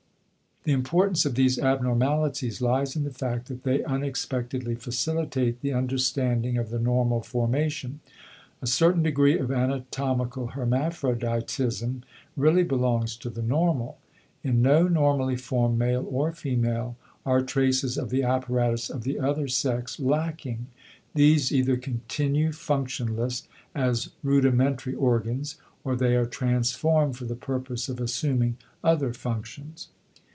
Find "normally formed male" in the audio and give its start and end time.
14.87-16.05